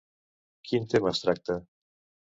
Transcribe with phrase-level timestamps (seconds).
[0.69, 1.63] Quin tema es tracta?